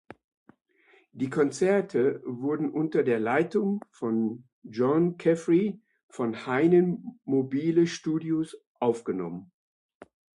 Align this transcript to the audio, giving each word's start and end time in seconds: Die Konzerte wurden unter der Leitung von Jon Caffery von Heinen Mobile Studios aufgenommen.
Die 1.11 1.29
Konzerte 1.29 2.23
wurden 2.25 2.71
unter 2.71 3.03
der 3.03 3.19
Leitung 3.19 3.85
von 3.91 4.47
Jon 4.63 5.17
Caffery 5.19 5.79
von 6.09 6.47
Heinen 6.47 7.19
Mobile 7.23 7.85
Studios 7.85 8.57
aufgenommen. 8.79 9.51